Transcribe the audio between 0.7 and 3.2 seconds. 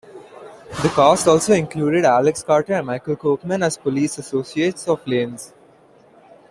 The cast also included Alex Carter and Michael